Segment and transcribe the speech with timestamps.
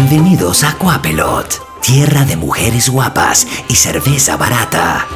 [0.00, 5.08] Bienvenidos a Cuapelot, tierra de mujeres guapas y cerveza barata.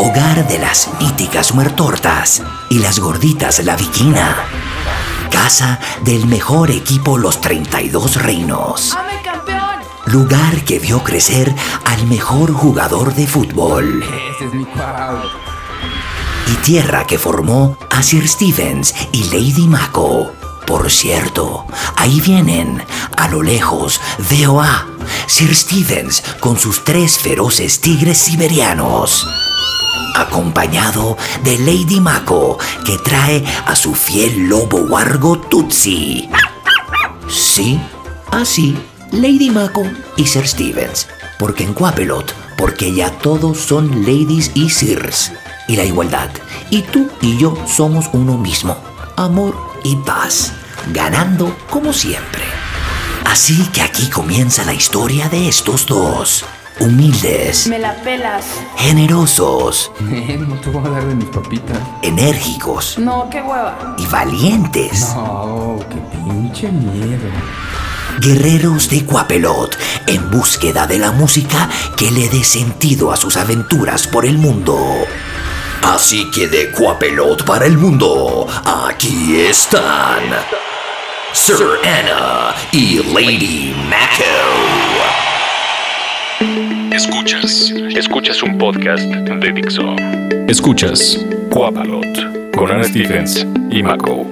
[0.00, 4.34] Hogar de las míticas muertortas y las gorditas La Viquina.
[5.30, 8.98] Casa del mejor equipo Los 32 Reinos.
[10.06, 11.54] Lugar que vio crecer
[11.84, 14.02] al mejor jugador de fútbol.
[14.34, 15.18] Ese es mi cuau.
[16.48, 20.39] y tierra que formó a Sir Stevens y Lady Mako.
[20.66, 21.66] Por cierto,
[21.96, 22.84] ahí vienen,
[23.16, 24.86] a lo lejos, veo a
[25.26, 29.26] Sir Stevens con sus tres feroces tigres siberianos,
[30.14, 36.28] acompañado de Lady Mako que trae a su fiel lobo wargo Tutsi.
[37.28, 37.80] Sí,
[38.30, 38.76] así,
[39.12, 39.82] Lady Mako
[40.16, 41.08] y Sir Stevens.
[41.38, 45.32] Porque en Cuapelot, porque ya todos son ladies y sirs.
[45.68, 46.28] Y la igualdad.
[46.70, 48.76] Y tú y yo somos uno mismo.
[49.16, 50.52] Amor y paz.
[50.92, 52.42] Ganando como siempre.
[53.24, 56.44] Así que aquí comienza la historia de estos dos.
[56.80, 58.42] Humildes, Me la pelas.
[58.78, 61.76] generosos, no te voy a dar de mis papitas.
[62.02, 63.96] enérgicos No, qué hueva.
[63.98, 65.12] y valientes.
[65.14, 67.28] No, qué pinche miedo.
[68.20, 69.76] Guerreros de Cuapelot
[70.06, 74.78] en búsqueda de la música que le dé sentido a sus aventuras por el mundo.
[75.82, 80.22] Así que de Cuapelot para el mundo, aquí están
[81.32, 84.24] Sir Anna y Lady Mako.
[86.94, 89.96] Escuchas, escuchas un podcast de Dixo.
[90.48, 94.26] Escuchas Cuapalot con Ana Stevens y Mako.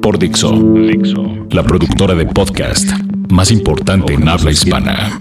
[0.00, 2.88] Por Dixo, Dixo, la productora de podcast
[3.28, 5.20] más importante en habla hispana.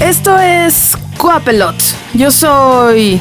[0.00, 1.74] Esto es Coapelot.
[2.14, 3.20] Yo soy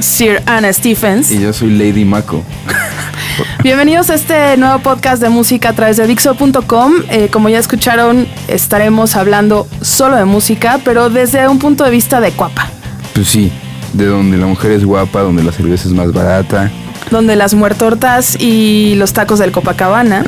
[0.00, 1.30] Sir Anna Stephens.
[1.30, 2.42] Y yo soy Lady Mako.
[3.62, 6.92] Bienvenidos a este nuevo podcast de música a través de Dixo.com.
[7.10, 12.20] Eh, como ya escucharon, estaremos hablando solo de música, pero desde un punto de vista
[12.20, 12.68] de Cuapa,
[13.14, 13.50] Pues sí,
[13.92, 16.70] de donde la mujer es guapa, donde la cerveza es más barata,
[17.10, 20.24] donde las muertortas y los tacos del Copacabana.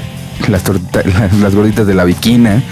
[0.50, 2.62] las, torta- las, las gorditas de la viquina.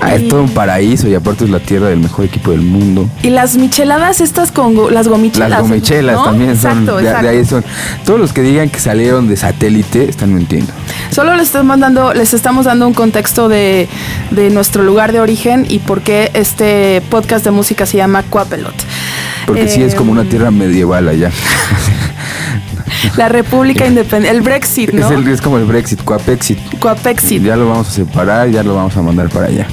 [0.00, 3.08] Ah, es todo un paraíso y aparte es la tierra del mejor equipo del mundo.
[3.22, 5.50] Y las micheladas estas con go- las gomichelas.
[5.50, 6.24] Las gomichelas ¿no?
[6.24, 7.28] también son, Exacto, de- de, exacto.
[7.28, 7.64] ahí son.
[8.04, 10.72] Todos los que digan que salieron de satélite están mintiendo.
[11.10, 13.88] Solo les estamos dando, les estamos dando un contexto de,
[14.30, 18.74] de nuestro lugar de origen y por qué este podcast de música se llama Cuapelot.
[19.46, 21.30] Porque sí es como una Em, tierra medieval allá.
[23.16, 25.06] La República Independiente, el Brexit, ¿no?
[25.06, 26.58] es, el- es como el Brexit, Coapexit.
[26.78, 27.42] Coapexit.
[27.42, 29.66] Ya lo vamos a separar, ya lo vamos a mandar para allá.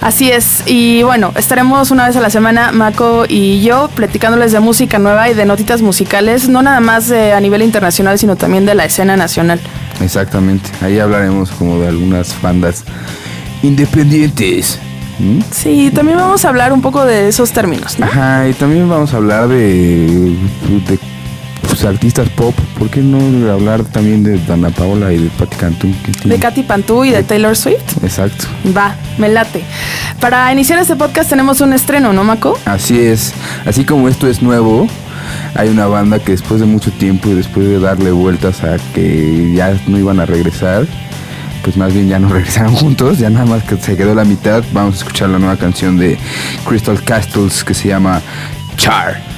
[0.00, 0.64] Así es.
[0.66, 5.30] Y bueno, estaremos una vez a la semana, Mako y yo, platicándoles de música nueva
[5.30, 8.84] y de notitas musicales, no nada más eh, a nivel internacional, sino también de la
[8.84, 9.60] escena nacional.
[10.02, 10.68] Exactamente.
[10.80, 12.82] Ahí hablaremos como de algunas bandas
[13.62, 14.78] independientes.
[15.18, 15.38] ¿Mm?
[15.52, 18.06] Sí, también vamos a hablar un poco de esos términos, ¿no?
[18.06, 20.36] Ajá, y también vamos a hablar de,
[20.88, 20.98] de
[21.84, 22.54] artistas pop.
[22.78, 25.88] ¿Por qué no hablar también de Dana Paola y de Patti Cantú?
[26.24, 28.02] De Katy Pantú y de Taylor Swift.
[28.02, 28.46] Exacto.
[28.76, 29.64] Va, me late.
[30.20, 32.58] Para iniciar este podcast tenemos un estreno, ¿no, Mako?
[32.64, 33.32] Así es.
[33.66, 34.86] Así como esto es nuevo,
[35.54, 39.52] hay una banda que después de mucho tiempo y después de darle vueltas a que
[39.54, 40.86] ya no iban a regresar,
[41.62, 44.62] pues más bien ya no regresaron juntos, ya nada más que se quedó la mitad.
[44.72, 46.18] Vamos a escuchar la nueva canción de
[46.66, 48.20] Crystal Castles que se llama
[48.76, 49.31] Char.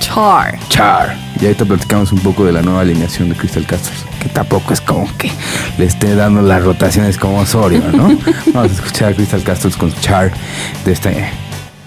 [0.00, 0.58] Char.
[0.68, 1.16] Char.
[1.40, 4.80] Y ahorita platicamos un poco de la nueva alineación de Crystal Castles, que tampoco es
[4.80, 5.30] como que
[5.78, 8.08] le esté dando las rotaciones como Osorio, ¿no?
[8.52, 10.32] Vamos a escuchar a Crystal Castles con Char
[10.84, 11.28] de este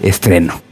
[0.00, 0.69] estreno.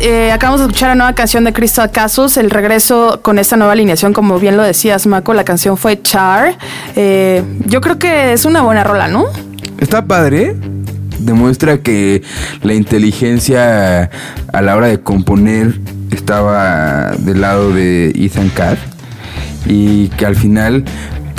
[0.00, 2.36] Eh, acabamos de escuchar la nueva canción de Crystal Castles.
[2.36, 5.32] El regreso con esta nueva alineación, como bien lo decías, Mako.
[5.32, 6.58] La canción fue Char.
[6.96, 9.24] Eh, yo creo que es una buena rola, ¿no?
[9.78, 10.54] Está padre.
[11.18, 12.22] Demuestra que
[12.62, 14.10] la inteligencia
[14.52, 15.80] a la hora de componer
[16.10, 18.78] estaba del lado de Ethan Carr.
[19.66, 20.84] Y que al final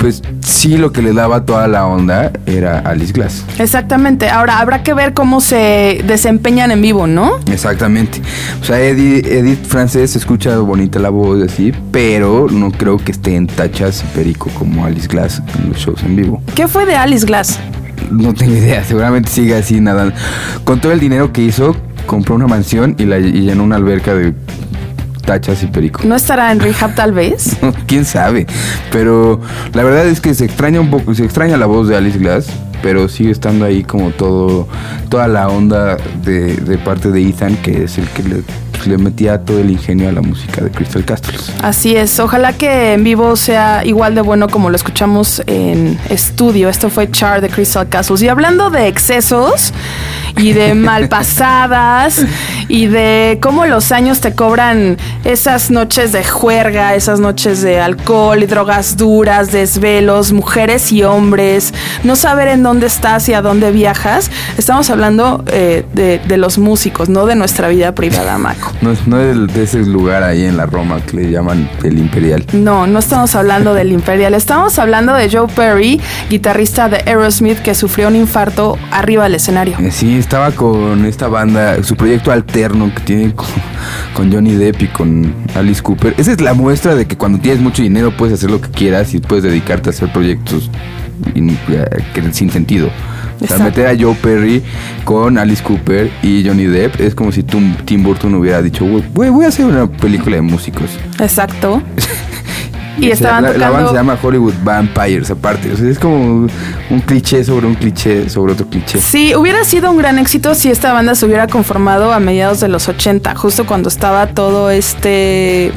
[0.04, 3.42] pues sí lo que le daba toda la onda era Alice Glass.
[3.58, 4.28] Exactamente.
[4.28, 7.38] Ahora habrá que ver cómo se desempeñan en vivo, ¿no?
[7.50, 8.20] Exactamente.
[8.60, 13.34] O sea, Edith, Edith Frances escucha bonita la voz así, pero no creo que esté
[13.34, 16.42] en tachas y perico como Alice Glass en los shows en vivo.
[16.54, 17.58] ¿Qué fue de Alice Glass?
[18.10, 20.14] No tengo idea, seguramente sigue así nadando.
[20.64, 21.74] Con todo el dinero que hizo,
[22.04, 24.34] compró una mansión y, la, y llenó una alberca de
[25.24, 26.02] tachas y perico.
[26.04, 27.56] ¿No estará en rehab tal vez?
[27.86, 28.46] Quién sabe.
[28.90, 29.40] Pero
[29.72, 32.46] la verdad es que se extraña un poco, se extraña la voz de Alice Glass,
[32.82, 34.68] pero sigue estando ahí como todo,
[35.08, 38.42] toda la onda de, de parte de Ethan, que es el que le
[38.86, 41.52] le metía todo el ingenio a la música de Crystal Castles.
[41.62, 46.68] Así es, ojalá que en vivo sea igual de bueno como lo escuchamos en estudio.
[46.68, 48.22] Esto fue Char de Crystal Castles.
[48.22, 49.72] Y hablando de excesos
[50.36, 52.24] y de malpasadas
[52.68, 58.42] y de cómo los años te cobran esas noches de juerga, esas noches de alcohol
[58.42, 61.72] y drogas duras, desvelos, mujeres y hombres,
[62.02, 64.30] no saber en dónde estás y a dónde viajas.
[64.58, 68.38] Estamos hablando eh, de, de los músicos, no de nuestra vida privada,
[68.80, 72.44] No, no es de ese lugar ahí en la Roma que le llaman el Imperial.
[72.52, 74.34] No, no estamos hablando del Imperial.
[74.34, 79.76] Estamos hablando de Joe Perry, guitarrista de Aerosmith que sufrió un infarto arriba del escenario.
[79.78, 83.46] Eh, Sí, estaba con esta banda, su proyecto alterno que tiene con,
[84.12, 86.14] con Johnny Depp y con Alice Cooper.
[86.18, 89.14] Esa es la muestra de que cuando tienes mucho dinero puedes hacer lo que quieras
[89.14, 90.70] y puedes dedicarte a hacer proyectos
[91.34, 92.90] eh, sin sentido.
[93.40, 94.62] O sea, meter a Joe Perry
[95.04, 99.04] con Alice Cooper y Johnny Depp es como si Tim, Tim Burton hubiera dicho, "Güey,
[99.14, 100.90] güey, voy a hacer una película de músicos.
[101.20, 101.82] Exacto.
[102.98, 105.72] Y estaban la, la banda se llama Hollywood Vampires aparte.
[105.72, 106.46] O sea, es como
[106.90, 109.00] un cliché sobre un cliché sobre otro cliché.
[109.00, 112.68] Sí, hubiera sido un gran éxito si esta banda se hubiera conformado a mediados de
[112.68, 115.72] los 80, justo cuando estaba todo este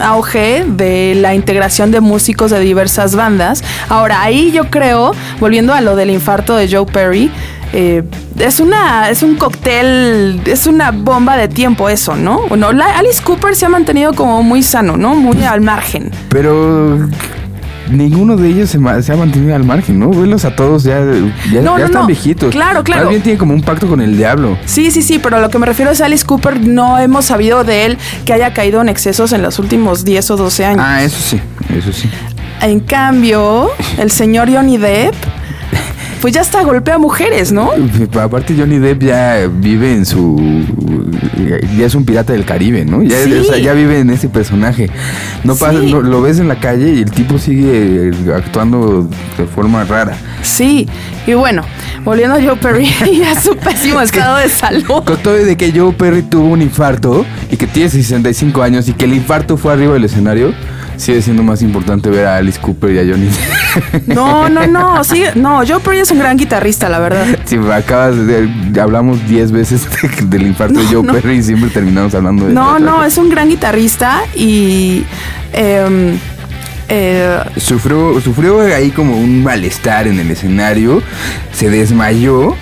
[0.00, 3.62] auge de la integración de músicos de diversas bandas.
[3.88, 7.30] Ahora, ahí yo creo, volviendo a lo del infarto de Joe Perry,
[7.72, 8.02] eh,
[8.38, 12.40] es una es un cóctel, es una bomba de tiempo eso, ¿no?
[12.48, 15.14] Bueno, la- Alice Cooper se ha mantenido como muy sano, ¿no?
[15.14, 16.10] Muy al margen.
[16.30, 17.08] Pero
[17.90, 20.10] ninguno de ellos se, ha mantenido al margen, ¿no?
[20.10, 21.00] Velos a todos ya,
[21.50, 22.06] ya, No, ya no, están no.
[22.06, 22.50] viejitos.
[22.52, 23.02] Claro, claro.
[23.04, 24.58] Más bien tiene como un pacto con el diablo.
[24.66, 27.26] Sí, sí, sí, pero a lo que me refiero es a Alice Cooper, no hemos
[27.26, 30.84] sabido de él que haya caído en excesos en los últimos 10 o 12 años.
[30.86, 31.40] Ah, eso sí,
[31.74, 32.10] eso sí.
[32.60, 35.14] En cambio, el señor Johnny Depp,
[36.20, 37.70] pues ya hasta golpea mujeres, ¿no?
[38.20, 40.36] Aparte Johnny Depp ya vive en su...
[41.78, 43.02] Ya es un pirata del Caribe, ¿no?
[43.02, 43.32] Ya, Sí.
[43.32, 44.90] o sea, ya vive en ese personaje.
[45.44, 45.90] No pasa, Sí.
[45.92, 50.16] no- lo ves en la calle y el tipo sigue actuando de forma rara.
[50.42, 50.88] Sí,
[51.26, 51.62] y bueno,
[52.04, 55.04] volviendo a Joe Perry y a su pésimo estado de salud.
[55.04, 58.92] Con todo de que Joe Perry tuvo un infarto y que tiene 65 años y
[58.92, 60.52] que el infarto fue arriba del escenario,
[60.98, 63.28] sigue siendo más importante ver a Alice Cooper y a Johnny.
[64.06, 67.24] No, no, no, sí, no, Joe Perry es un gran guitarrista, la verdad.
[67.46, 68.48] Si acabas de,
[68.80, 71.12] hablamos 10 veces de- del infarto de Joe no.
[71.14, 75.04] Perry y siempre terminamos hablando de No, no, es un gran guitarrista y...
[75.52, 76.18] em,
[76.90, 81.02] eh, Sufrió, sufrió ahí como un malestar en el escenario,
[81.52, 82.54] se desmayó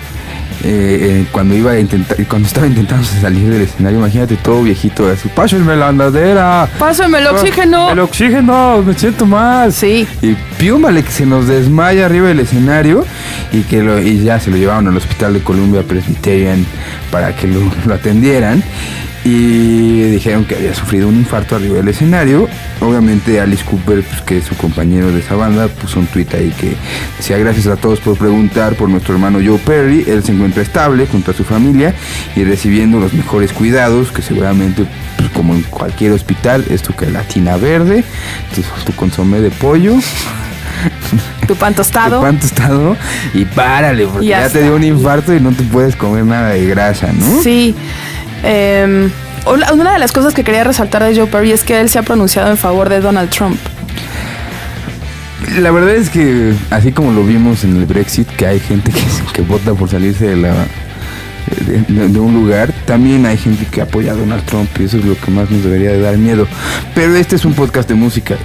[0.63, 5.07] eh, eh, cuando iba a intentar, cuando estaba intentando salir del escenario, imagínate todo viejito
[5.07, 6.67] así, pásenme la andadera.
[6.79, 7.91] Pásame el oxígeno.
[7.91, 9.71] El oxígeno, me siento mal.
[9.71, 10.07] Sí.
[10.21, 13.05] Y piúmale que se nos desmaya arriba del escenario
[13.51, 16.65] y que lo, y ya se lo llevaron al hospital de Columbia Presbyterian
[17.11, 18.63] para que lo, lo atendieran.
[19.29, 22.47] Y dijeron que había sufrido un infarto arriba del escenario.
[22.79, 26.53] Obviamente Alice Cooper, pues, que es su compañero de esa banda, puso un tweet ahí
[26.57, 26.77] que
[27.17, 30.05] decía gracias a todos por preguntar por nuestro hermano Joe Perry.
[30.07, 31.93] Él se encuentra estable junto a su familia
[32.37, 34.85] y recibiendo los mejores cuidados que seguramente,
[35.17, 38.05] pues, como en cualquier hospital, es tu gelatina verde,
[38.55, 39.95] tu, tu consomé de pollo.
[41.45, 42.19] Tu pan tostado.
[42.19, 42.95] Tu pan tostado
[43.33, 46.51] y párale, porque ya, ya te dio un infarto y no te puedes comer nada
[46.51, 47.43] de grasa, ¿no?
[47.43, 47.75] Sí.
[48.43, 49.09] Em,
[49.45, 52.03] una de las cosas que quería resaltar de Joe Perry es que él se ha
[52.03, 53.59] pronunciado en favor de Donald Trump.
[55.59, 59.01] La verdad es que, así como lo vimos en el Brexit, que hay gente que,
[59.33, 60.53] que vota por salirse de la
[61.65, 65.17] de, un lugar, también hay gente que apoya a Donald Trump y eso es lo
[65.17, 66.47] que más nos debería de dar miedo.
[66.93, 68.35] Pero este es un podcast de música.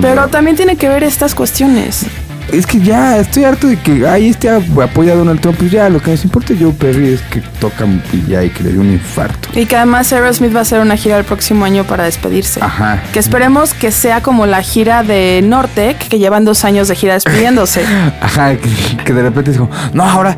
[0.00, 2.06] Pero también tiene que ver estas cuestiones.
[2.52, 5.58] Es que ya estoy harto de que ahí esté apoya a Donald Trump.
[5.58, 8.64] Pues ya lo que nos importa Joe Perry es que tocan y ya y que
[8.64, 9.48] le dio un infarto.
[9.54, 12.60] Y que además Aerosmith va a hacer una gira el próximo año para despedirse.
[12.62, 13.02] Ajá.
[13.12, 17.14] Que esperemos que sea como la gira de Nortec, que llevan dos años de gira
[17.14, 17.84] despidiéndose.
[18.20, 20.36] Ajá, que, que de repente es como, no, ahora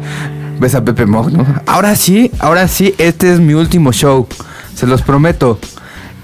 [0.59, 1.45] ves a Pepe Mog, ¿no?
[1.67, 4.27] Ahora sí, ahora sí, este es mi último show.
[4.75, 5.59] Se los prometo.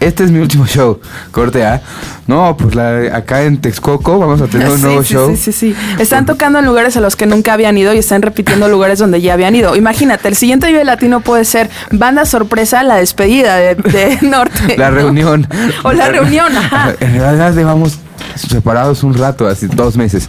[0.01, 1.01] Este es mi último show.
[1.33, 1.83] Corte A.
[2.27, 5.31] No, pues la- acá en Texcoco vamos a tener un nuevo sí, show.
[5.31, 5.77] Sí, sí, sí.
[5.99, 9.21] Están tocando en lugares a los que nunca habían ido y están repitiendo lugares donde
[9.21, 9.75] ya habían ido.
[9.77, 14.77] Imagínate, el siguiente Vive Latino puede ser banda sorpresa, la despedida de, de Norte.
[14.77, 14.97] La ¿no?
[14.97, 15.49] reunión.
[15.83, 16.95] O la reunión, ajá.
[17.01, 17.99] En realidad llevamos
[18.37, 20.29] separados un rato, así dos meses.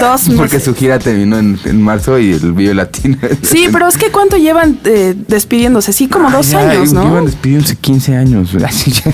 [0.00, 0.64] Dos Porque meses.
[0.64, 3.16] su gira terminó en, en marzo y el Vive Latino.
[3.42, 5.92] Sí, pero es que ¿cuánto llevan eh, despidiéndose?
[5.92, 7.04] Sí, como dos ya, años, ¿no?
[7.04, 8.54] Llevan despidiéndose 15 años.
[8.64, 9.12] Así ya,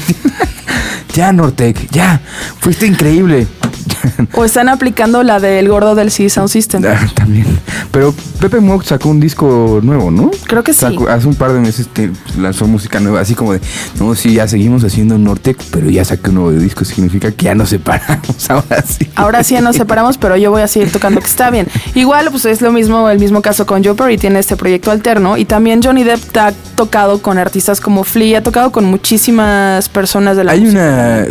[1.15, 2.21] ya, Nortec, ya.
[2.61, 3.47] Fuiste increíble.
[4.35, 6.83] O están aplicando la del gordo del CD Sound System.
[6.87, 7.47] Ah, También.
[7.91, 10.31] Pero Pepe Mog sacó un disco nuevo, ¿no?
[10.47, 10.81] Creo que sí.
[10.81, 13.61] Sacó- hace un par de meses que lanzó música nueva, así como de,
[13.99, 17.55] no, sí, ya seguimos haciendo Nortec, pero ya saqué un nuevo disco, significa que ya
[17.55, 19.11] nos separamos, ahora sí.
[19.15, 21.67] Ahora sí ya nos separamos, pero yo voy a seguir tocando que está bien.
[21.95, 25.37] Igual, pues es lo mismo, el mismo caso con Joe Perry, tiene este proyecto alterno.
[25.37, 30.37] Y también Johnny Depp ha tocado con artistas como Flea, ha tocado con muchísimas personas
[30.37, 30.81] de la Hay música.
[30.81, 31.27] una,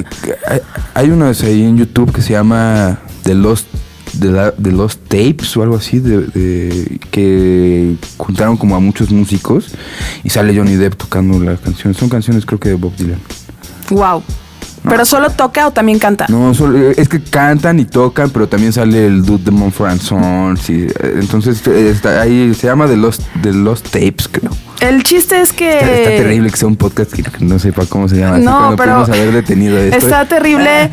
[0.94, 3.68] hay, unos ahí en YouTube que se llama The Lost,
[4.20, 9.68] The, La- Lost Tapes o algo así, de, de- que juntaron como a muchos músicos
[10.24, 11.94] y sale Johnny Depp tocando la canción.
[11.94, 13.20] Son canciones creo que de Bob Dylan.
[13.90, 14.24] Wow.
[14.88, 16.26] ¿Pero solo toca o también canta?
[16.28, 20.70] No, solo- es que cantan y tocan, pero también sale el dude de Monfort Sons.
[20.70, 24.52] y, eh, entonces eh, está ahí, se llama The Lost, The Lost Tapes, creo.
[24.82, 25.76] El chiste es que...
[25.80, 28.36] Está, está terrible que sea un podcast que no sepa cómo se llama.
[28.36, 29.98] así No, cuando pero haber detenido esto.
[29.98, 30.90] está terrible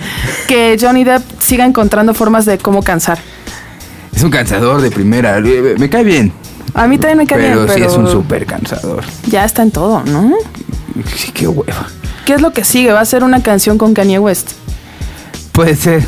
[0.46, 3.18] que Johnny Depp siga encontrando formas de cómo cansar.
[4.14, 5.38] Es un cansador de primera.
[5.38, 6.32] eh, Me cae bien.
[6.74, 9.02] A mí también me cae pero bien, sí pero es un súper cansador.
[9.26, 10.32] ya está en todo, ¿no?
[11.16, 11.88] Sí, qué hueva.
[12.30, 12.92] ¿Qué es lo que sigue?
[12.92, 14.52] ¿Va a ser una canción con Kanye West?
[15.50, 16.04] Puede ser.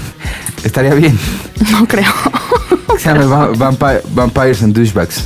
[0.62, 1.18] Estaría bien.
[1.72, 2.12] No creo.
[2.96, 5.24] Se llama Va- Vampi- Vampires and Douchebags.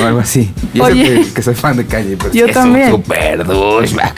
[0.00, 0.50] o algo así.
[0.72, 1.24] Y eso Oye.
[1.26, 2.16] que, que soy fan de calle.
[2.16, 2.86] Pero Yo sí también.
[2.94, 4.14] Un super douchebag.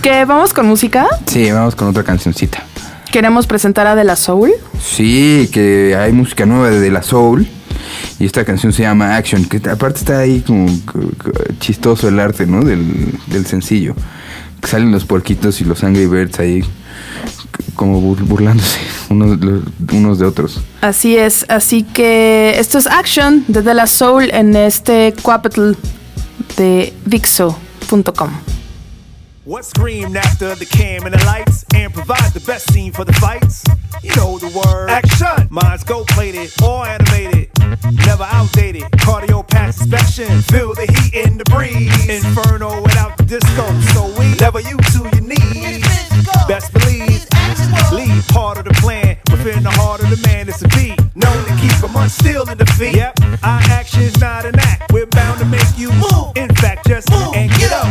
[0.00, 1.08] ¿Que vamos con música?
[1.26, 2.62] Sí, vamos con otra cancioncita.
[3.10, 4.52] Queremos presentar a De La Soul.
[4.80, 7.48] Sí, que hay música nueva de De La Soul.
[8.18, 12.18] Y esta canción se llama Action, que aparte está ahí como co- co- chistoso el
[12.20, 12.64] arte, ¿no?
[12.64, 13.94] Del, del sencillo.
[14.60, 16.62] Que salen los puerquitos y los Angry Birds ahí
[17.74, 18.78] como bur- burlándose
[19.10, 20.60] unos, los- unos de otros.
[20.82, 25.72] Así es, así que esto es Action de De La Soul en este Quapetl
[26.56, 28.30] de Dixo.com.
[29.46, 33.12] What screamed after the cam and the lights and provide the best scene for the
[33.14, 33.64] fights?
[34.02, 34.90] You know the word.
[34.90, 35.48] Action!
[35.50, 37.49] Mine's gold plated or animated,
[38.06, 38.82] never outdated.
[39.04, 42.08] Cardio pass inspection, feel the heat in the breeze.
[42.08, 45.84] Inferno without the disco, so we level you to your knees.
[46.48, 47.26] Best believe,
[47.92, 50.48] lead part of the plan within the heart of the man.
[50.48, 52.96] It's a beat known to keep him unstill in defeat.
[52.96, 54.92] Yep, our action's not an act.
[54.92, 56.36] We're bound to make you move.
[56.36, 57.88] In fact, just move and get up,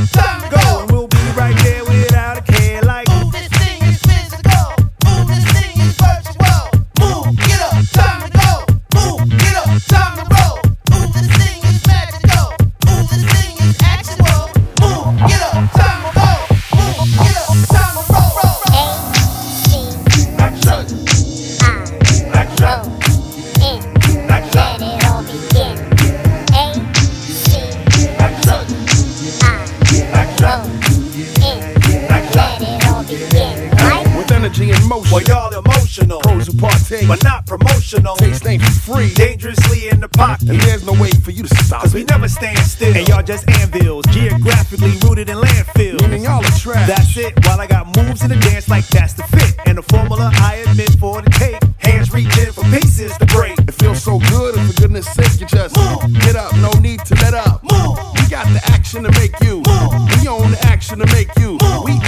[34.39, 35.12] energy and motion.
[35.12, 37.08] Well, y'all emotional, Pros who partake.
[37.08, 38.15] but not promotional.
[38.15, 39.13] Taste ain't free.
[39.13, 40.50] Dangerously in the pocket.
[40.50, 42.96] And there's no way for you to stop Cause we never stand still.
[42.96, 46.01] And y'all just anvils, geographically rooted in landfills.
[46.01, 46.88] Meaning y'all are trash.
[46.88, 47.34] That's it.
[47.46, 49.55] While I got moves in the dance like that's the fit.
[49.65, 51.62] And the formula I admit for the tape.
[51.79, 53.58] Hands reaching for pieces to break.
[53.60, 56.13] It feels so good, and for goodness sake, you just Move.
[56.22, 56.55] get up.
[56.58, 57.63] No need to let up.
[57.63, 57.98] Move.
[58.15, 59.63] We got the action to make you.
[59.67, 59.91] Move.
[60.22, 61.58] We own the action to make you.
[61.62, 61.84] Move.
[61.86, 61.99] We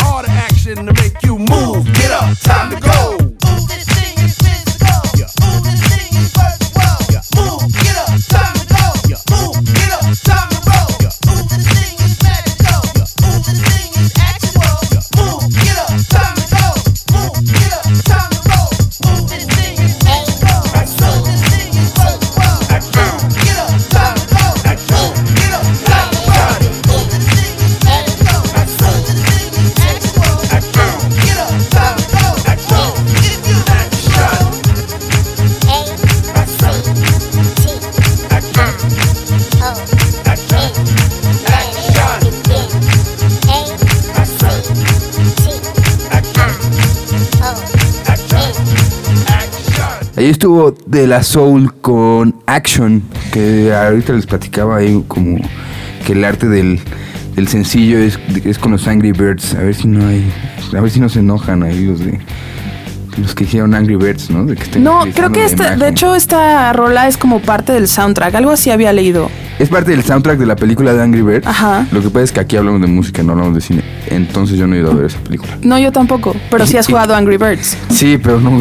[0.61, 1.85] action to make you move.
[1.93, 3.20] Get up, time to go.
[50.41, 55.37] Estuvo De La Soul con Action, que ahorita les platicaba ahí como
[56.03, 56.79] que el arte del,
[57.35, 59.53] del sencillo es, es con los Angry Birds.
[59.53, 60.27] A ver si no hay,
[60.75, 62.19] a ver si no se enojan ahí los de
[63.19, 64.45] los que hicieron Angry Birds, ¿no?
[64.47, 68.33] De que No, creo que esta, de hecho esta rola es como parte del soundtrack.
[68.33, 69.29] Algo así había leído.
[69.61, 71.45] Es parte del soundtrack de la película de Angry Birds.
[71.45, 71.85] Ajá.
[71.91, 73.83] Lo que pasa es que aquí hablamos de música, no hablamos de cine.
[74.07, 75.55] Entonces yo no he ido a ver esa película.
[75.61, 77.77] No, yo tampoco, pero sí has jugado Angry Birds.
[77.91, 78.59] Sí, pero no,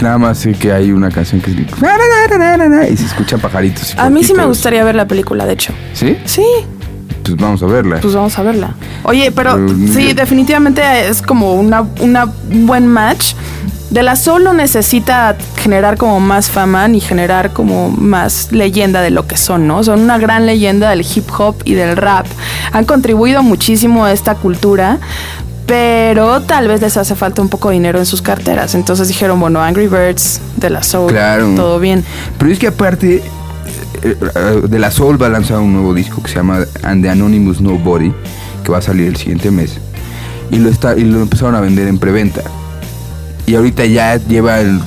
[0.00, 1.56] nada más sé que hay una canción que es
[2.92, 3.94] y se escuchan pajaritos.
[3.94, 5.72] y A mí sí me gustaría ver la película, de hecho.
[5.94, 6.16] ¿Sí?
[6.24, 6.44] Sí,
[7.24, 7.98] Pues vamos a verla.
[8.00, 8.74] pues vamos a verla.
[9.02, 13.34] Oye, pero sí, definitivamente es como una, una un buen match.
[13.90, 19.26] De la solo necesita generar como más fama ni generar como más leyenda de lo
[19.26, 19.82] que son, ¿no?
[19.82, 22.26] Son una gran leyenda del hip hop y del rap.
[22.72, 24.98] Han contribuido muchísimo a esta cultura,
[25.64, 28.74] pero tal vez les hace falta un poco de dinero en sus carteras.
[28.74, 31.54] Entonces dijeron, bueno, Angry Birds, de la Soul, Claro.
[31.56, 32.04] todo bien.
[32.38, 33.22] Pero es que aparte
[34.02, 37.02] eh, eh, de la Soul va a lanzar un nuevo disco que se llama And
[37.02, 38.12] the Anonymous Nobody,
[38.62, 39.78] que va a salir el siguiente mes.
[40.50, 42.42] Y lo está y lo empezaron a vender en preventa.
[43.46, 44.78] Y ahorita ya lleva el-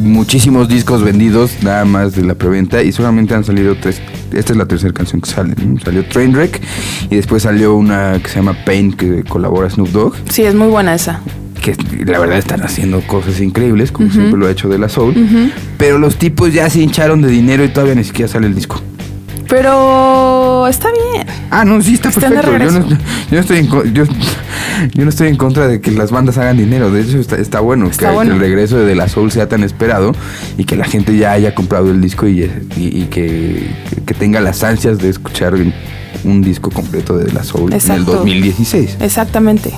[0.00, 4.00] muchísimos discos vendidos nada más de la preventa y solamente han salido tres.
[4.32, 5.54] Esta es la tercera canción que sale.
[5.84, 6.60] Salió Trainwreck
[7.10, 10.14] y después salió una que se llama Pain que colabora Snoop Dogg.
[10.30, 11.20] Sí, es muy buena esa.
[11.60, 11.74] que
[12.06, 15.14] la verdad están haciendo cosas increíbles, como siempre lo ha hecho de la Soul.
[15.76, 18.80] Pero los tipos ya se hincharon de dinero y todavía ni siquiera sale el disco.
[19.50, 21.26] Pero está bien.
[21.50, 22.52] Ah, no, sí, está Están perfecto.
[22.58, 22.88] Yo no, regreso.
[23.30, 24.04] yo no estoy en, co- yo,
[24.94, 26.90] yo no estoy en contra de que las bandas hagan dinero.
[26.90, 28.34] De hecho, está, está bueno Está que, bueno.
[28.34, 30.12] el regreso de, la Soul sea tan esperado
[30.56, 32.42] y que la gente ya haya comprado el disco y,
[32.76, 33.70] y- y que,
[34.06, 35.54] que tenga las ansias de escuchar
[36.24, 38.12] un disco completo de la Soul en el Exacto.
[38.12, 38.96] 2016.
[39.00, 39.72] Exactamente.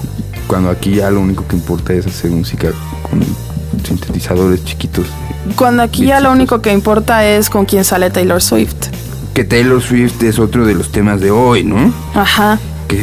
[0.46, 2.68] Cuando aquí ya lo único que importa es hacer música
[3.08, 3.20] con
[3.86, 5.06] sintetizadores chiquitos.
[5.56, 8.74] Cuando aquí ya lo único que importa es con quién sale Taylor Swift.
[9.34, 11.92] Que Taylor Swift es otro de los temas de hoy, ¿no?
[12.14, 12.58] Ajá.
[12.88, 13.02] Que,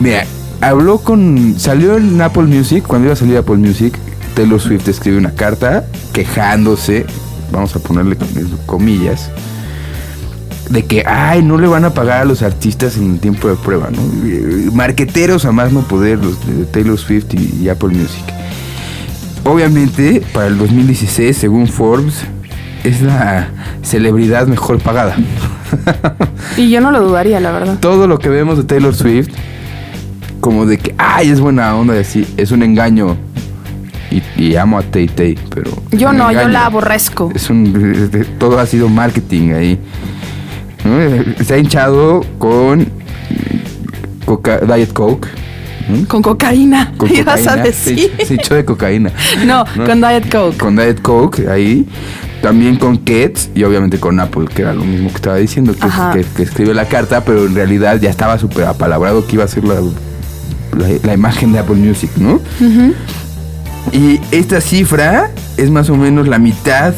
[0.00, 0.24] mira,
[0.60, 1.54] habló con.
[1.58, 2.84] Salió en Apple Music.
[2.86, 3.94] Cuando iba a salir Apple Music,
[4.34, 7.06] Taylor Swift escribe una carta quejándose.
[7.52, 8.16] Vamos a ponerle
[8.66, 9.30] comillas.
[10.68, 13.56] De que, ay, no le van a pagar a los artistas en el tiempo de
[13.56, 14.00] prueba, ¿no?
[14.72, 18.22] Marqueteros a más no poder, los de Taylor Swift y, y Apple Music.
[19.44, 22.24] Obviamente, para el 2016, según Forbes,
[22.84, 23.48] es la
[23.82, 25.16] celebridad mejor pagada.
[26.56, 27.78] Y yo no lo dudaría, la verdad.
[27.80, 29.28] todo lo que vemos de Taylor Swift,
[30.40, 33.16] como de que, ay, es buena onda y así, es un engaño.
[34.10, 35.70] Y, y amo a Tay Tay, pero.
[35.92, 37.30] Yo no, yo la aborrezco.
[37.32, 38.10] Es un.
[38.38, 39.78] Todo ha sido marketing ahí.
[40.84, 41.44] ¿no?
[41.44, 42.88] Se ha hinchado con.
[44.24, 45.28] Coca, Diet Coke.
[45.88, 46.08] ¿no?
[46.08, 46.92] Con cocaína.
[46.96, 47.62] Con ibas a cocaína.
[47.62, 48.12] Decir.
[48.26, 49.12] se hinchó de cocaína.
[49.46, 50.56] No, con Diet Coke.
[50.58, 51.86] Con Diet Coke ahí.
[52.42, 55.80] También con Kets y obviamente con Apple, que era lo mismo que estaba diciendo, que,
[56.20, 59.48] que- que escribe la carta, pero en realidad ya estaba súper apalabrado que iba a
[59.48, 62.40] ser la, la, la imagen de Apple Music, ¿no?
[63.92, 66.94] Y esta cifra es más o menos la mitad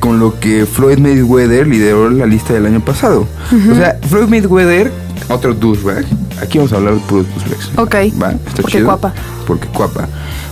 [0.00, 3.26] con lo que Floyd Mayweather lideró la lista del año pasado.
[3.70, 4.90] O sea, Floyd Mayweather,
[5.28, 6.04] otro douchebag.
[6.42, 7.70] Aquí vamos a hablar de puros douchebags.
[7.76, 7.94] Ok.
[8.20, 8.32] ¿Va?
[8.32, 8.84] ¿Está Porque chido?
[8.86, 9.12] guapa.
[9.46, 10.08] Porque cuapa.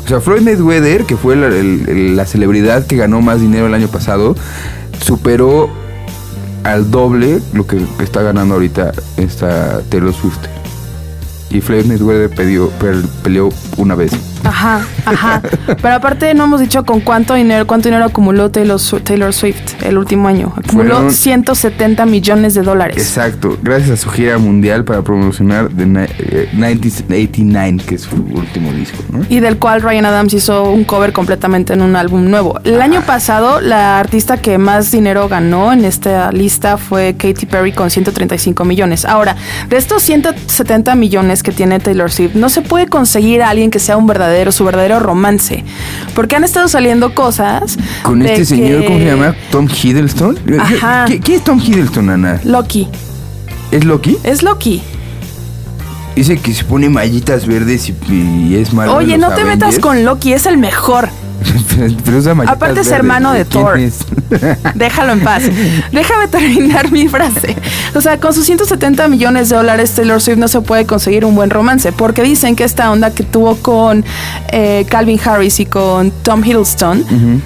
[0.08, 3.66] O sea, Floyd Mayweather, que fue la, el- el- la celebridad que ganó más dinero
[3.66, 4.34] el año pasado,
[5.04, 5.68] superó
[6.64, 10.38] al doble lo que está ganando ahorita esta Taylor Swift.
[11.50, 14.12] Y Floyd Mayweather peleó, pel- peleó una vez.
[14.44, 15.42] Ajá, ajá.
[15.80, 19.98] Pero aparte no hemos dicho con cuánto dinero, cuánto dinero acumuló Taylor, Taylor Swift el
[19.98, 20.52] último año.
[20.56, 22.96] Acumuló Fueron- 170 millones de dólares.
[22.98, 25.84] Exacto, gracias a su gira mundial para promocionar The
[26.18, 29.24] eh, 1989, que es su último disco, ¿no?
[29.28, 32.58] Y del cual Ryan Adams hizo un cover completamente en un álbum nuevo.
[32.64, 37.72] El año pasado, la artista que más dinero ganó en esta lista fue Katy Perry
[37.72, 39.04] con 135 millones.
[39.04, 39.36] Ahora,
[39.68, 43.78] de estos 170 millones que tiene Taylor Swift, no se puede conseguir a alguien que
[43.78, 45.64] sea un verdadero, su verdadero romance.
[46.14, 47.76] Porque han estado saliendo cosas.
[48.02, 49.34] Con de este señor, ¿cómo se llama?
[49.50, 50.38] Tom Hiddleston.
[50.60, 51.06] Ajá.
[51.06, 52.40] ¿Qui- ¿Quién es Tom Hiddleston, Ana?
[52.44, 52.88] Loki.
[53.70, 54.16] ¿Es Loki?
[54.24, 54.82] Es Loki.
[56.16, 58.96] Dice que se pone mallitas verdes y, y es malo.
[58.96, 61.08] Oye, no te metas con Loki, es el mejor.
[62.04, 63.78] Pero usa mallitas Aparte es hermano de ¿quién Thor.
[63.78, 63.98] es?
[64.74, 65.44] Déjalo en paz.
[65.92, 67.56] Déjame terminar mi frase.
[67.94, 71.34] O sea, con sus 170 millones de dólares, Taylor Swift no se puede conseguir un
[71.34, 71.92] buen romance.
[71.92, 74.04] Porque dicen que esta onda que tuvo con
[74.52, 77.42] eh, Calvin Harris y con Tom Hiddleston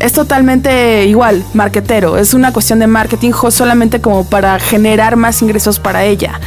[0.00, 2.16] es totalmente igual, marquetero.
[2.16, 6.40] Es una cuestión de marketing solamente como para generar más ingresos para ella.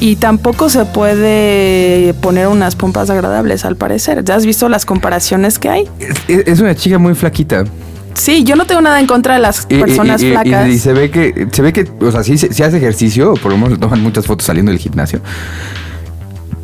[0.00, 4.24] Y tampoco se puede poner unas pompas agradables al parecer.
[4.24, 5.88] ¿Ya has visto las comparaciones que hay?
[5.98, 7.64] Es, es una chica muy flaquita.
[8.14, 10.68] Sí, yo no tengo nada en contra de las personas y- y- flacas.
[10.68, 13.72] Y, se ve que, se ve que, o sea, sí, hace ejercicio, por lo menos
[13.72, 15.20] le toman muchas fotos saliendo del gimnasio.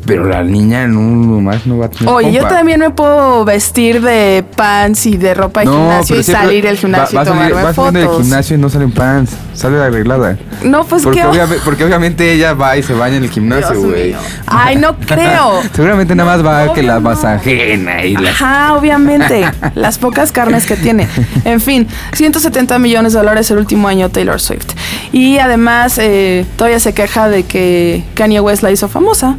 [0.07, 4.01] Pero la niña no, nomás no va a tener Oye, yo también me puedo vestir
[4.01, 7.31] de pants y de ropa de gimnasio pero y salir del gimnasio va- y va
[7.31, 8.21] tomarme salir del fotos.
[8.23, 10.37] gimnasio y no salen pants, sale arreglada.
[10.63, 11.27] No, pues porque, qué.
[11.27, 14.15] obvia- porque obviamente ella va y se baña en el gimnasio, güey.
[14.47, 15.61] Ay, no creo.
[15.73, 17.01] Seguramente nada más va a que la no.
[17.01, 18.29] masajeen y la...
[18.29, 19.45] Ajá, obviamente.
[19.75, 21.07] Las pocas carnes que tiene.
[21.43, 24.67] En fin, 170 millones de dólares el último año Taylor Swift.
[25.11, 29.37] Y además, eh, todavía se queja de que Kanye West la hizo famosa.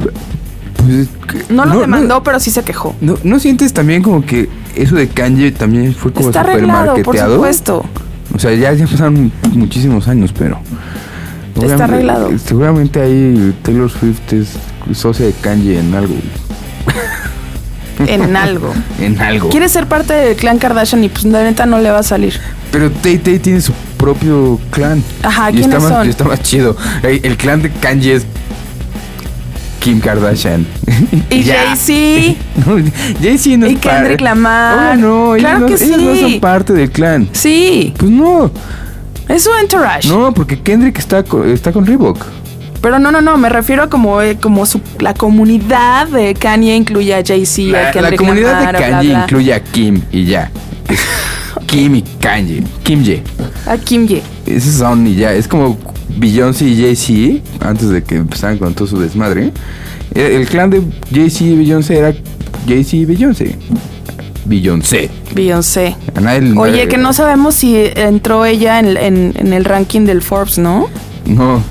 [0.00, 1.08] Pues,
[1.50, 2.94] No lo no- demandó, pero sí se quejó.
[3.00, 7.16] No, ¿No sientes también como que eso de Kanye también fue como Está arreglado, por
[7.18, 7.84] supuesto.
[8.34, 10.58] O sea, ya, ya pasaron muchísimos años, pero...
[11.62, 12.30] Está arreglado.
[12.38, 14.48] Seguramente ahí Taylor Swift es
[14.96, 16.14] socia de Kanye en algo.
[18.06, 18.72] En algo.
[18.98, 19.50] En algo.
[19.50, 22.40] Quiere ser parte del clan Kardashian y pues la neta no le va a salir.
[22.72, 25.02] Pero Tay Tay tiene su propio clan.
[25.22, 26.06] Ajá, y está ¿quiénes más, son?
[26.06, 26.76] y está más chido.
[27.02, 28.26] El, el clan de Kanye es
[29.80, 30.66] Kim Kardashian.
[31.30, 31.42] Y.
[31.44, 32.38] Jay-Z.
[32.66, 32.76] No,
[33.22, 34.94] Jay-Z no Y es par- Kendrick Lamar.
[34.94, 37.28] Oh, no, ellos Claro no, que ellos no son parte del clan.
[37.32, 38.50] Sí, Pues no,
[39.28, 40.08] es su entourage.
[40.08, 42.24] no, porque Kendrick está, co- está con Reebok.
[42.82, 46.74] Pero no, no, no, me refiero a como, eh, como su, la comunidad de Kanye
[46.76, 49.20] incluye a Jay-Z, a La, la Kendrick comunidad Lamar, de Kanye bla.
[49.22, 50.50] incluye a Kim y ya.
[51.66, 52.62] Kim y Kanye.
[52.82, 53.22] Kim Ye.
[53.66, 54.22] A Kim Ye.
[54.56, 55.32] Esos son y ya.
[55.32, 55.78] Es como
[56.16, 59.52] Beyoncé y Jay-Z antes de que empezaran con todo su desmadre.
[60.14, 60.82] El, el clan de
[61.12, 62.12] Jay-Z y Beyoncé era
[62.66, 63.56] Jay-Z y Beyoncé.
[64.44, 65.10] Beyoncé.
[65.34, 65.94] Beyoncé.
[66.56, 70.88] Oye, que no sabemos si entró ella en, en- en el ranking del Forbes, ¿no?
[71.26, 71.62] No,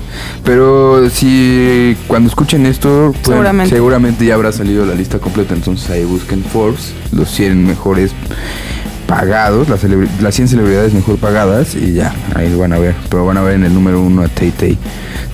[0.44, 3.74] pero si cuando escuchen esto, pueden- Seguramente.
[3.74, 5.54] seguramente ya habrá salido la lista completa.
[5.54, 8.12] Entonces ahí busquen Forbes, los 100 mejores
[9.10, 9.82] pagados, las,
[10.22, 12.94] las 100 celebridades mejor pagadas y ya, ahí lo van a ver.
[13.08, 14.78] Pero van a ver en el número uno a Tay Tay.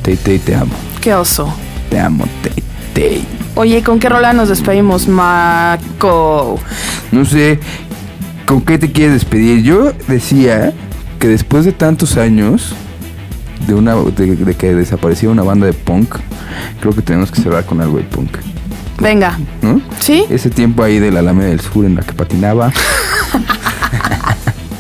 [0.01, 0.73] Tay Tay, te amo.
[1.03, 1.53] Qué oso.
[1.91, 3.25] Te amo, Tay Tay.
[3.55, 6.59] Oye, ¿con qué rola nos despedimos, Maco?
[7.13, 7.61] No sé,
[8.47, 9.63] ¿con qué te quieres despedir?
[9.63, 10.73] Yo decía
[11.19, 12.75] que después de tantos años
[13.67, 16.17] de una de, de que desapareció una banda de punk,
[16.81, 18.39] creo que tenemos que cerrar con algo de punk,
[19.01, 19.39] Venga.
[19.61, 19.83] ¿no?
[20.01, 20.25] ¿Sí?
[20.31, 22.73] Ese tiempo ahí de la Alameda del Sur en la que patinaba.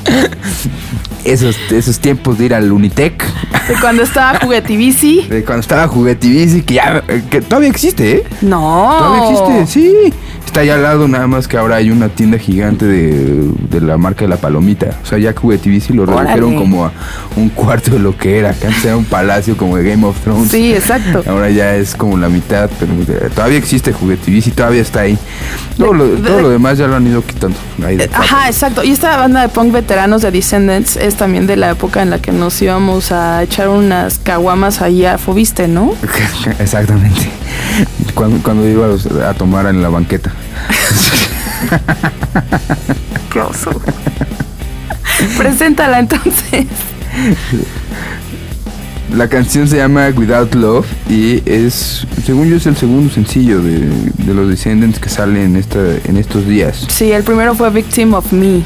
[1.24, 3.22] esos, esos tiempos de ir al Unitec,
[3.68, 5.22] De cuando estaba Juguetibici.
[5.28, 8.24] de cuando estaba Juguetibici, que ya que todavía existe, ¿eh?
[8.42, 8.96] No.
[8.98, 10.14] Todavía existe, sí.
[10.56, 13.98] Está allá al lado, nada más que ahora hay una tienda gigante de, de la
[13.98, 14.88] marca de la palomita.
[15.02, 16.92] O sea, ya Juguetivici lo redujeron como a
[17.36, 18.54] un cuarto de lo que era.
[18.54, 20.50] Que antes era un palacio como de Game of Thrones.
[20.50, 21.22] Sí, exacto.
[21.28, 25.18] Ahora ya es como la mitad, pero eh, todavía existe Juguetivici, todavía está ahí.
[25.76, 27.58] Todo lo, todo lo demás ya lo han ido quitando.
[27.84, 28.08] Ahí Eh.
[28.14, 28.82] Ajá, exacto.
[28.82, 32.18] Y esta banda de punk veteranos de Descendants es también de la época en la
[32.18, 35.92] que nos íbamos a echar unas caguamas ahí a Fobiste, ¿no?
[36.58, 37.28] Exactamente.
[38.16, 38.88] Cuando, cuando iba
[39.28, 40.32] a tomar en la banqueta.
[43.30, 43.70] Qué oso.
[45.36, 46.64] Preséntala entonces.
[49.14, 53.80] La canción se llama Without Love y es, según yo, es el segundo sencillo de,
[53.80, 56.86] de los Descendants que sale en, esta, en estos días.
[56.88, 58.62] Sí, el primero fue Victim of Me.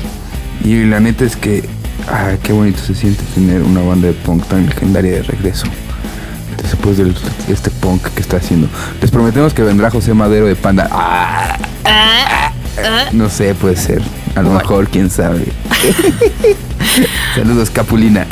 [0.65, 1.69] Y la neta es que,
[2.09, 5.67] ah, qué bonito se siente tener una banda de punk tan legendaria de regreso.
[6.63, 7.13] Después de
[7.49, 8.69] este punk que está haciendo.
[9.01, 10.89] Les prometemos que vendrá José Madero de Panda.
[10.91, 11.57] Ah,
[13.13, 14.03] no sé, puede ser.
[14.35, 15.47] A lo mejor, quién sabe.
[17.35, 18.27] Saludos, Capulina.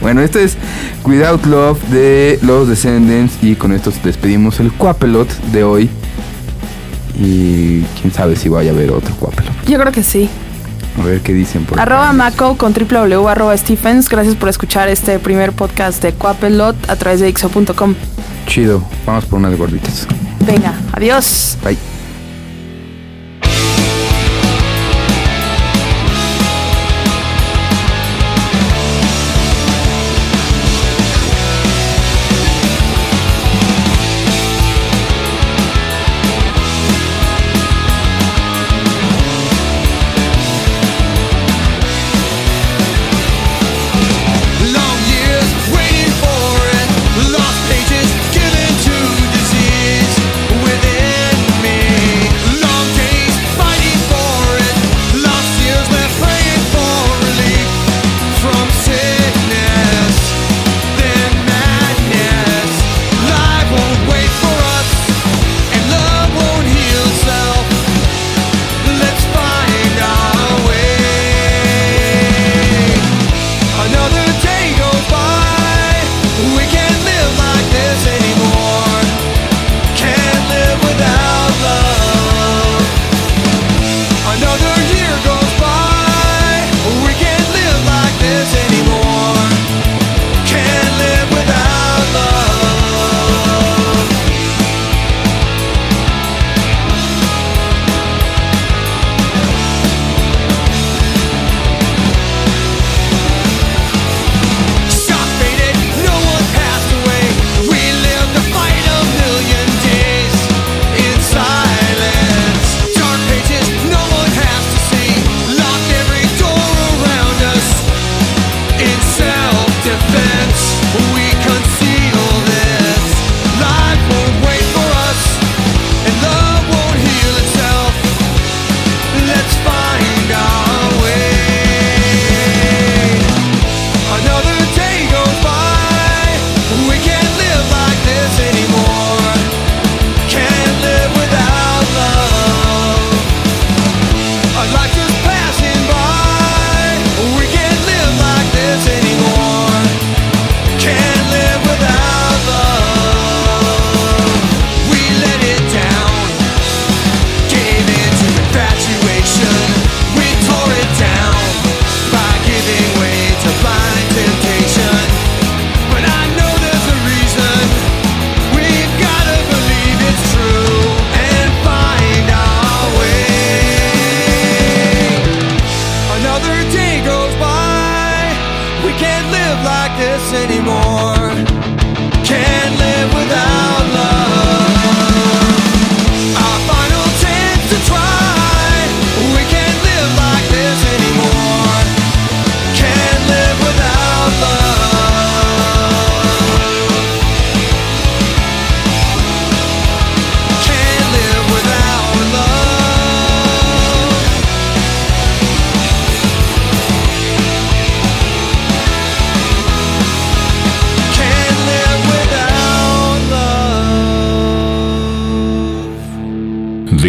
[0.00, 0.56] bueno, esto es
[1.04, 3.34] Without Love de los Descendants.
[3.42, 5.90] Y con esto despedimos el Cuapelot de hoy.
[7.20, 9.52] Y quién sabe si vaya a haber otro Cuapelot.
[9.66, 10.30] Yo creo que sí.
[11.00, 12.12] A ver qué dicen por Arroba acá.
[12.12, 14.08] Maco con www arroba Stephens.
[14.08, 17.94] Gracias por escuchar este primer podcast de Coapelot a través de ixo.com.
[18.46, 18.82] Chido.
[19.06, 20.06] Vamos por unas gorditas.
[20.40, 21.58] Venga, adiós.
[21.62, 21.97] Bye.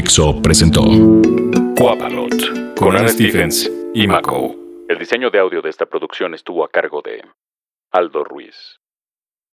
[0.10, 0.82] Dixo presentó
[1.78, 4.56] Quapalot con Ana Stephens y Mako.
[4.90, 7.24] El diseño de audio de esta producción estuvo a cargo de
[7.92, 8.79] Aldo Ruiz.